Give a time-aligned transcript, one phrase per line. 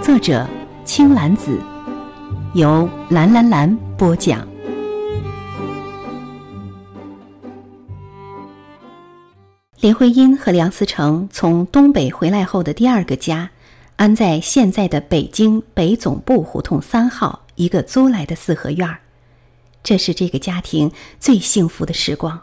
[0.00, 0.48] 作者
[0.84, 1.60] 青兰子，
[2.54, 4.46] 由蓝蓝蓝播讲。
[9.80, 13.50] 林徽因和梁思成从东北回来后的第二个家，
[13.96, 19.00] 安在现在的北京北总部胡同三号一个租来的四合院儿。
[19.82, 22.40] 这是这个家庭最幸福的时光。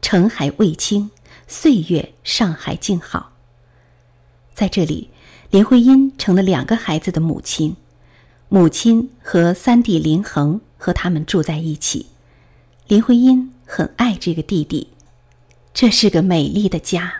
[0.00, 1.10] 城还未清，
[1.46, 3.30] 岁月尚还静好。
[4.52, 5.08] 在这里，
[5.52, 7.76] 林徽因成了两个孩子的母亲，
[8.48, 12.06] 母亲和三弟林恒和他们住在一起。
[12.86, 14.88] 林徽因很爱这个弟弟。
[15.74, 17.12] 这是个美丽的家，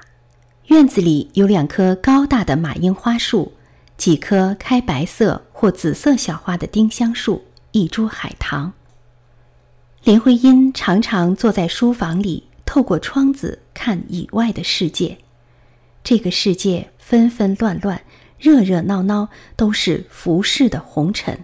[0.69, 3.53] 院子里有两棵高大的马樱花树，
[3.99, 8.73] 几棵开白色或紫色小花的丁香树，一株海棠。
[10.05, 15.19] 林徽因常常坐在书房里，透过窗子看以外的世界。
[16.03, 18.03] 这个世界纷纷乱乱，
[18.43, 21.39] 热热闹闹，都是浮世的红尘。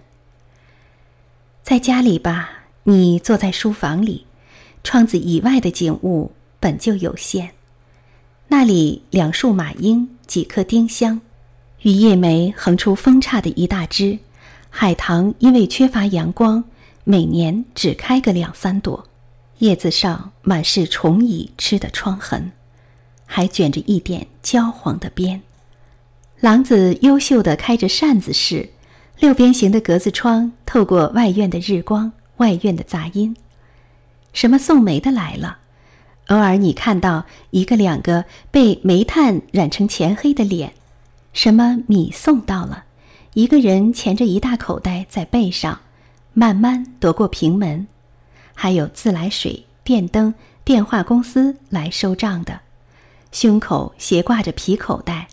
[1.63, 2.49] 在家里吧，
[2.83, 4.25] 你坐在书房里，
[4.83, 6.33] 窗子以外的景物。
[6.59, 7.51] 本就有限，
[8.49, 11.21] 那里两树马樱，几棵丁香，
[11.83, 14.19] 与叶梅横出分叉的一大枝，
[14.69, 16.61] 海棠因为缺乏阳光，
[17.05, 19.07] 每年只开个两三朵，
[19.59, 22.51] 叶子上满是虫蚁吃的疮痕，
[23.25, 25.41] 还卷着一点焦黄的边。
[26.41, 28.69] 廊子优秀的开着扇子式，
[29.19, 33.35] 六边形的格子窗透过外院的日光，外院的杂音。
[34.31, 35.57] 什么送煤的来了？
[36.27, 40.71] 偶尔，你看到一个两个被煤炭染成浅黑的脸，
[41.33, 42.85] 什么米送到了，
[43.33, 45.81] 一个人钳着一大口袋在背上，
[46.31, 47.85] 慢慢踱过平门，
[48.53, 52.61] 还有自来水、电灯、电话公司来收账的，
[53.33, 55.27] 胸口斜挂着皮口袋，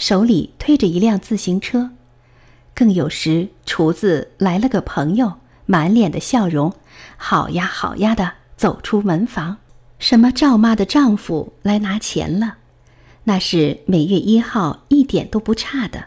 [0.00, 1.90] 手里推着一辆自行车，
[2.74, 5.34] 更有时厨子来了个朋友，
[5.66, 6.74] 满脸的笑容，
[7.18, 9.58] 好呀好呀的走出门房。
[9.98, 12.56] 什么赵妈的丈夫来拿钱了？
[13.24, 16.06] 那是每月一号，一点都不差的。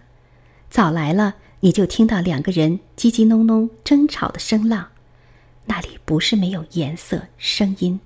[0.71, 4.87] 早来了，你就听到两个人叽叽哝哝争吵的声浪。
[5.65, 7.99] 那里不是没有颜色、声音，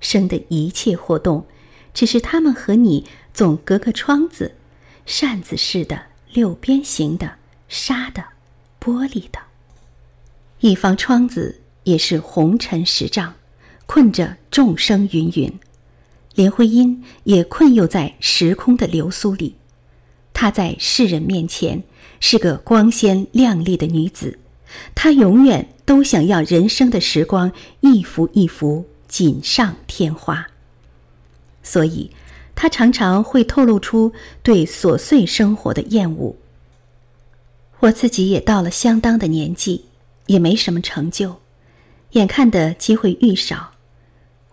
[0.00, 1.46] 生的一切活动，
[1.92, 4.54] 只是他们和你总隔个窗子，
[5.08, 5.98] 扇子似的、
[6.34, 7.36] 六边形的、
[7.66, 8.22] 纱的、
[8.78, 9.40] 玻璃的。
[10.60, 13.34] 一方窗子也是红尘十丈。
[13.86, 15.58] 困着众生芸芸，
[16.34, 19.54] 林徽因也困囿在时空的流苏里。
[20.34, 21.82] 她在世人面前
[22.20, 24.38] 是个光鲜亮丽的女子，
[24.94, 30.46] 她永远都想要人生的时光一幅一幅锦上添花。
[31.62, 32.10] 所以，
[32.60, 36.34] 他常常会透露出对琐碎生活的厌恶。
[37.78, 39.84] 我自己也到了相当的年纪，
[40.26, 41.36] 也没什么成就，
[42.10, 43.70] 眼看的机会愈少。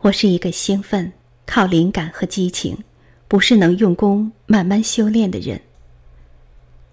[0.02, 1.12] 我是一个兴奋、
[1.48, 2.78] 靠灵感和激情，
[3.28, 5.60] 不是能用功慢慢修炼的人。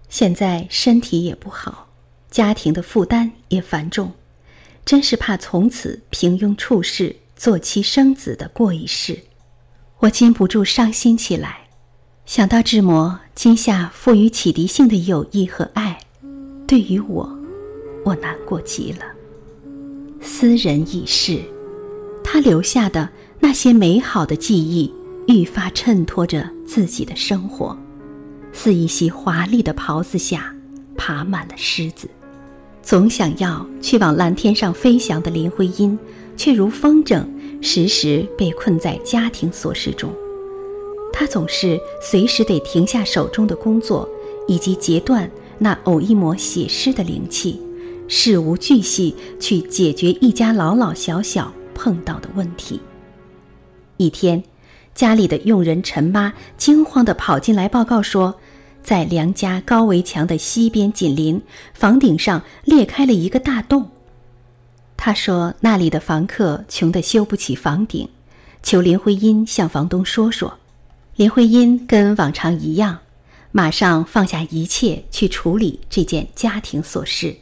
[0.09, 1.89] 现在身体也不好，
[2.31, 4.11] 家庭的负担也繁重，
[4.83, 9.19] 真是怕从此平庸处世、做妻生子的过一世。
[10.03, 11.59] 我禁不住伤心起来，
[12.25, 15.97] 想到志摩今夏赋予启迪性的友谊和爱，
[16.67, 17.33] 对于我，
[18.03, 19.05] 我难过极了。
[20.19, 21.39] 斯人已逝。
[22.21, 23.09] 他留下的
[23.39, 24.93] 那些美好的记忆，
[25.25, 27.77] 愈发衬托着自己的生活，
[28.51, 30.53] 似一袭华丽的袍子下
[30.97, 32.09] 爬满了虱子。
[32.81, 35.97] 总想要去往蓝天上飞翔的林徽因，
[36.35, 37.25] 却如风筝，
[37.63, 40.13] 时时被困在家庭琐事中。
[41.11, 44.07] 他总是随时得停下手中的工作，
[44.47, 47.59] 以及截断那偶一抹写诗的灵气，
[48.07, 51.51] 事无巨细去解决一家老老小小。
[51.75, 52.79] 碰到的问题。
[53.97, 54.43] 一天，
[54.93, 58.35] 家里的佣人陈妈惊慌地跑进来报告说，
[58.83, 61.41] 在梁家高围墙的西边紧邻
[61.73, 63.89] 房顶上裂开了一个大洞。
[65.05, 68.07] 他说那里的房客穷得修不起房顶，
[68.61, 70.57] 求林徽因向房东说说。
[71.17, 72.99] 林徽因跟往常一样，
[73.51, 77.35] 马上放下一切去处理这件家庭琐事。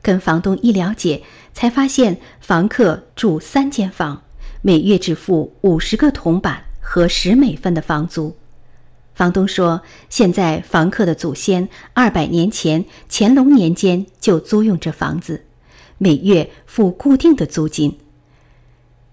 [0.00, 1.22] 跟房东一了解，
[1.52, 4.22] 才发现房客住三间房，
[4.62, 8.34] 每月只付五十个铜板和十美分的房租。
[9.14, 15.44] 房东说，现在房客的祖先二百年前乾隆年间就租用这房子，
[15.98, 17.98] 每月付固定的租金。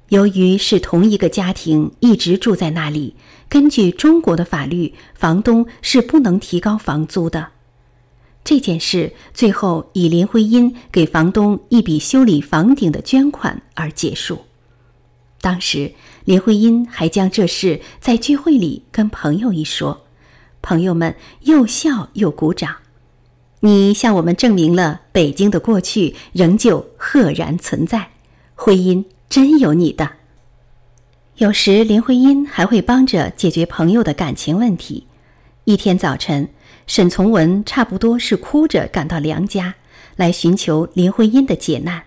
[0.10, 3.16] 由于是同一个家庭一直住在那里，
[3.48, 7.48] 根据中国的法律，房东是不能提高房租的。
[8.44, 14.40] 这件事最后以林徽因给房东一笔修理房顶的捐款而结束。
[15.40, 15.94] 当时
[16.26, 20.06] 林徽因还将这事在聚会里跟朋友一说，
[20.62, 22.76] 朋友们又笑又鼓掌。
[23.62, 28.10] 你向我们证明了北京的过去仍旧赫然存在，
[28.56, 30.12] 徽因真有你的。
[31.38, 35.08] 有时林徽因还会帮着解决朋友的感情问题。
[35.64, 36.50] 一天早晨。
[36.88, 39.76] 沈从文差不多是哭着赶到梁家，
[40.18, 42.04] 来寻求林徽因的解难。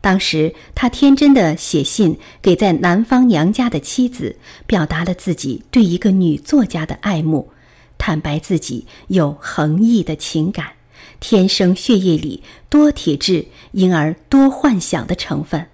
[0.00, 4.36] 当时他天真的写信给在南方娘家的妻子，
[4.66, 7.50] 表达了自己对一个女作家的爱慕，
[7.98, 10.72] 坦白自己有横溢的情感，
[11.20, 15.66] 天生血液里多铁质，因而多幻想的成分。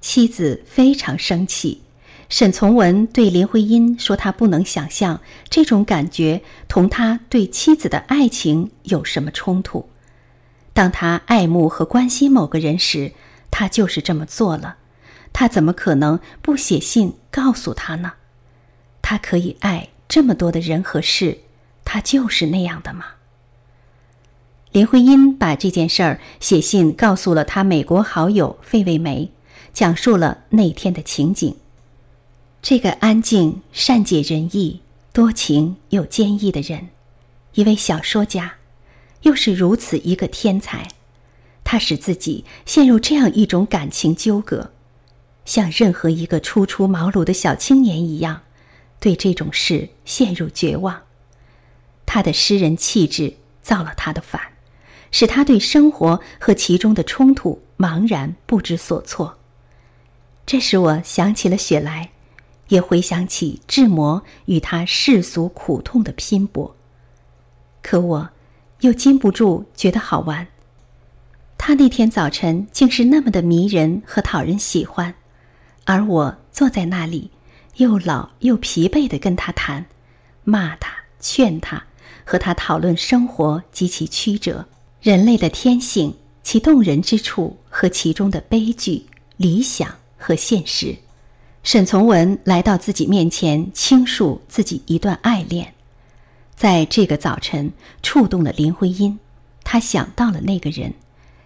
[0.00, 1.82] 妻子非常生气。
[2.28, 9.88] 沈从文对林徽因说：“他不能想象这种感觉同他对妻子的爱情有什么冲突。
[10.72, 13.12] 当他爱慕和关心某个人时，
[13.50, 14.76] 他就是这么做了。
[15.32, 18.12] 他怎么可能不写信告诉他呢？
[19.02, 21.38] 他可以爱这么多的人和事，
[21.84, 23.04] 他就是那样的吗？”
[24.72, 29.32] 林徽因把这件事儿写信告诉了他美国好友费慰梅，
[29.72, 31.56] 讲述了那天的情景。
[32.62, 34.80] 这个安静、善解人意、
[35.12, 36.90] 多情又坚毅的人，
[37.54, 38.54] 一位小说家，
[39.22, 40.86] 又是如此一个天才。
[41.64, 44.70] 他使自己陷入这样一种感情纠葛，
[45.44, 48.42] 像任何一个初出茅庐的小青年一样，
[49.00, 51.02] 对这种事陷入绝望。
[52.06, 54.40] 他的诗人气质造了他的反，
[55.10, 59.38] 使他对生活和其中的冲突茫然不知所措。
[60.46, 62.10] 这使我想起了雪莱。
[62.68, 66.72] 也回想起志摩与他世俗苦痛的拼搏，
[67.82, 68.30] 可我
[68.82, 70.46] 又禁不住觉得好玩。
[71.58, 75.12] 他那天早晨竟是那么的迷人和讨人喜欢，
[75.84, 77.32] 而我坐在那里，
[77.78, 79.84] 又老又疲惫的跟他谈，
[80.44, 81.82] 骂他，劝他，
[82.24, 84.64] 和他讨论生活及其曲折，
[85.00, 89.06] 人类的天性，其动人之处和其中的悲剧、
[89.38, 89.88] 理想
[90.18, 90.94] 和现实。
[91.62, 95.72] 沈从文来到自己面前，倾诉自己一段爱恋，
[96.54, 99.18] 在这个早晨触动了林徽因。
[99.64, 100.92] 他想到了那个人，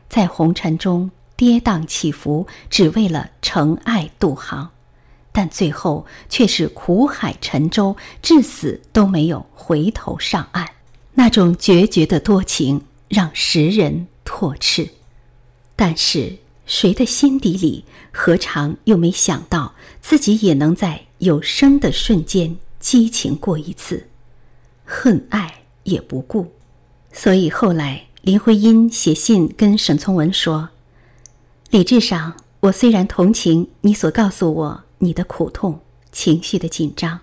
[0.08, 4.68] 在红尘中跌宕起伏，只为了乘爱渡航，
[5.30, 10.68] 但最后却是苦海沉舟，至死都没有回头上岸。
[11.12, 14.88] 那种决绝的多情让时人唾斥，
[15.74, 16.38] 但是。
[16.66, 24.08] 谁的心底里何尝又没想到自己也能在有生的瞬间激情过一次，
[24.82, 26.50] 恨爱也不顾。
[27.12, 30.70] 所以后来林徽因写信跟沈从文说
[31.68, 35.78] ：“理智上，我虽然同情你所告诉我你的苦痛、
[36.12, 37.20] 情绪的紧张，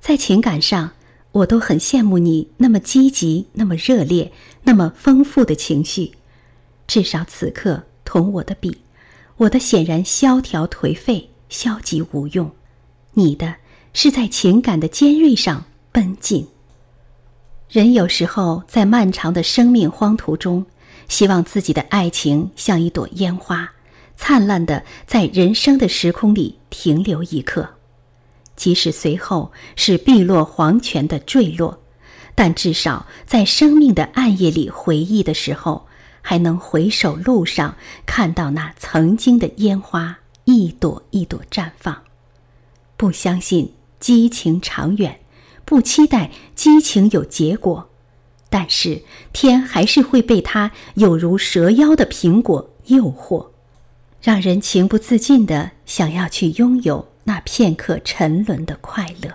[0.00, 0.90] 在情感上，
[1.32, 6.12] 我都很羡慕你那么积极、那么热烈、那么丰富的情绪。
[6.86, 8.76] 至少此刻。”同我的比，
[9.38, 12.46] 我的显然萧条颓废、消极无用；
[13.14, 13.54] 你的
[13.94, 16.46] 是在情感的尖锐上奔进。
[17.70, 20.66] 人有时候在漫长的生命荒途中，
[21.08, 23.72] 希望自己的爱情像一朵烟花，
[24.14, 27.66] 灿烂的在人生的时空里停留一刻，
[28.62, 31.80] 即使随后是碧落黄泉的坠落，
[32.36, 35.88] 但至少在生命的暗夜里回忆的时候。
[36.24, 37.74] 还能回首路上
[38.06, 42.02] 看到那曾经的烟花一朵一朵绽放，
[42.96, 45.18] 不相信激情长远，
[45.64, 47.90] 不期待激情有结果，
[48.48, 49.02] 但是
[49.32, 53.48] 天还是会被它有如蛇妖的苹果诱惑，
[54.22, 59.34] 让人情不自禁的想要去拥有那片刻沉沦的快乐。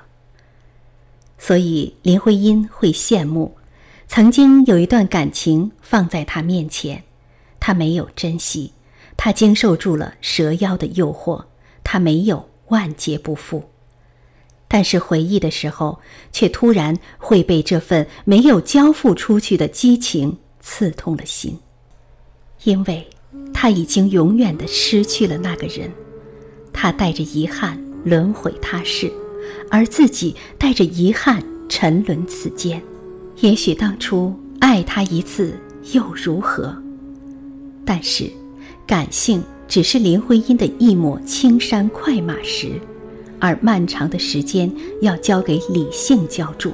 [1.38, 3.56] 所以林徽因会羡慕。
[4.08, 7.03] 曾经有一段感情放在他面前，
[7.60, 8.72] 他没有珍惜，
[9.17, 11.44] 他经受住了蛇妖的诱惑，
[11.84, 13.70] 他没有万劫不复。
[14.70, 16.00] 但是回忆的时候，
[16.32, 21.60] 却突然会被这份没有交付出去的激情刺痛了心，
[22.63, 23.06] 因为
[23.53, 25.91] 他已经永远的失去了那个人，
[26.79, 29.12] 他带着遗憾轮回他世，
[29.72, 32.79] 而自己带着遗憾沉沦此间。
[33.38, 35.55] 也许当初爱他一次
[35.93, 36.72] 又如何？
[37.84, 38.29] 但是，
[38.86, 42.74] 感性只是林徽因的一抹青山快马时。
[43.39, 46.72] 而漫长的时间要交给理性浇筑。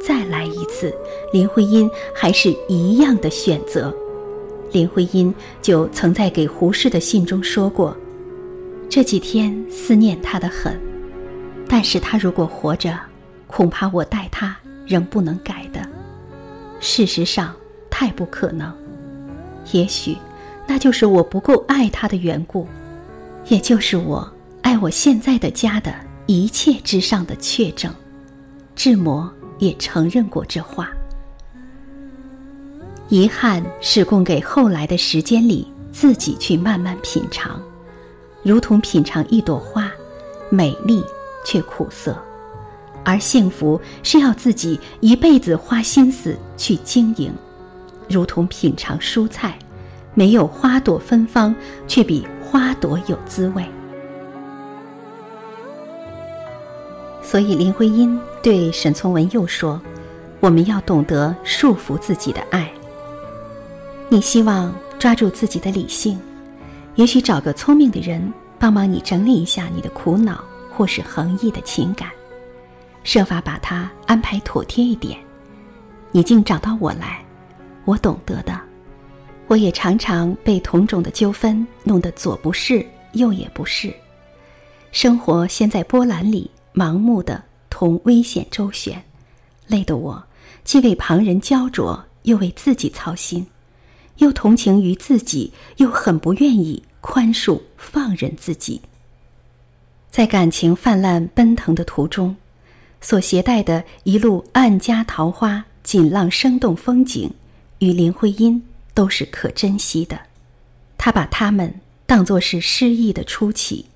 [0.00, 0.94] 再来一次，
[1.32, 3.92] 林徽因还是一样的选择。
[4.70, 7.96] 林徽因就曾在给胡适的信中说过
[8.88, 10.80] ：“这几天思念他的很，
[11.68, 12.98] 但是他如果活着，
[13.46, 15.80] 恐怕我待他仍不能改的。
[16.80, 17.54] 事实上，
[17.90, 18.72] 太不可能。
[19.72, 20.16] 也许，
[20.66, 22.66] 那就是我不够爱他的缘故，
[23.46, 24.30] 也就是我。”
[24.62, 25.94] 爱我现在的家的
[26.26, 27.94] 一切之上的确证，
[28.74, 30.90] 志摩也承认过这话。
[33.08, 37.62] 遗憾是供给后来的时间里自己去慢慢品尝，
[38.46, 39.90] 如同品尝一朵花，
[40.50, 41.04] 美丽
[41.44, 42.12] 却苦涩；
[43.04, 47.34] 而幸福是要自己一辈子花心思去经营，
[48.08, 49.58] 如同品尝蔬菜，
[50.14, 51.52] 没有花朵芬芳，
[51.88, 53.64] 却比花朵有滋味。
[57.20, 59.82] 所以，林徽因对沈从文又说
[60.38, 62.70] ：“我们要懂得束缚自己的爱。
[64.08, 66.16] 你希望抓住自己的理性，
[66.96, 72.10] 也许找个聪明的人帮忙你整理一下你的苦恼或是横溢的情感，
[73.04, 75.18] 设法把它安排妥帖一点。
[76.10, 77.24] 你竟找到我来，
[77.84, 78.58] 我懂得的。
[79.46, 83.94] 我也常常被同种的纠纷弄得左不是右也不是，
[84.90, 89.02] 生活陷在波澜里。”盲目的同危险周旋，
[89.66, 90.22] 累得我
[90.62, 93.46] 既为旁人焦灼，又为自己操心，
[94.18, 98.80] 又同情于自己，又很不愿意宽恕放任自己。
[100.10, 102.34] 在感情泛滥奔腾的途中，
[103.00, 107.30] 所携带的一路暗家桃花、锦浪生动风景，
[107.78, 108.62] 与林徽因
[108.94, 110.18] 都是可珍惜的。
[110.96, 111.72] 他把它们
[112.06, 113.86] 当作是诗意的初起。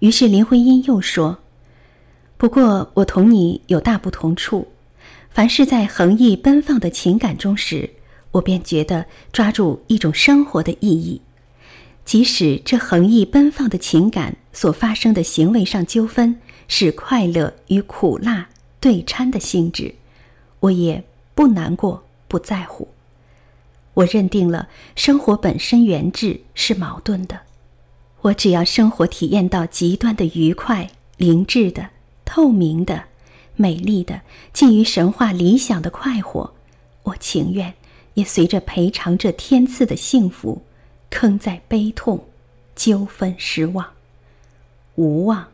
[0.00, 1.38] 于是林徽因又说。
[2.36, 4.68] 不过，我同你有大不同处。
[5.30, 7.88] 凡是在横溢奔放的情感中时，
[8.32, 11.20] 我便觉得抓住一种生活的意义。
[12.04, 18.48] 即使这横溢奔放的情感所发生的行为上纠纷是快乐与苦辣
[18.80, 19.94] 对掺的性质，
[20.60, 21.02] 我也
[21.34, 22.88] 不难过，不在乎。
[23.94, 27.40] 我认定了生活本身原质是矛盾的。
[28.20, 31.90] 我只要生活体验到极端的愉快、灵智的。
[32.26, 33.04] 透明的、
[33.54, 36.54] 美丽的、近于神话理想的快活，
[37.02, 37.72] 我情愿
[38.14, 40.62] 也随着赔偿这天赐的幸福，
[41.14, 42.24] 坑在悲痛、
[42.74, 43.86] 纠纷、失望、
[44.96, 45.46] 无望、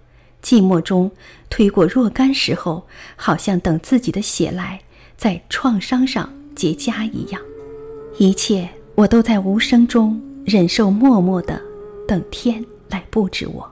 [0.42, 1.10] 寂寞中
[1.50, 2.82] 推过若干时候，
[3.14, 4.80] 好像等自己的血来
[5.18, 7.40] 在创伤上结痂一样。
[8.16, 11.60] 一切我都在无声中忍受，默默的
[12.08, 13.70] 等天来布置我，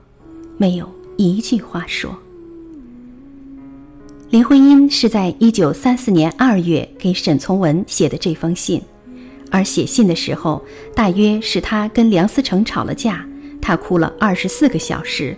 [0.59, 2.15] 没有一句话说。
[4.29, 8.83] 林徽因是在一九三四年二月给沈从文写的这封信，
[9.51, 10.65] 而写信的时候，
[10.95, 13.27] 大约是他跟梁思成吵了架，
[13.61, 15.37] 他哭了二十四个小时，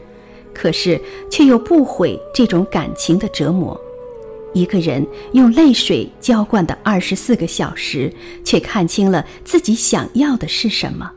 [0.52, 1.00] 可是
[1.31, 3.81] 却又不悔这种感情的折磨。
[4.52, 8.12] 一个人用泪水浇灌的二十四个小时，
[8.45, 11.09] 却看清了自己想要的是什么，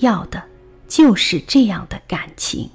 [0.00, 0.42] 要的
[0.86, 2.68] 就是这样的感情。